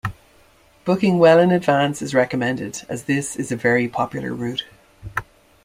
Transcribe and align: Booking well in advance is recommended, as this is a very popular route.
Booking 0.83 1.19
well 1.19 1.37
in 1.39 1.51
advance 1.51 2.01
is 2.01 2.15
recommended, 2.15 2.81
as 2.89 3.03
this 3.03 3.35
is 3.35 3.51
a 3.51 3.55
very 3.55 3.87
popular 3.87 4.33
route. 4.33 4.63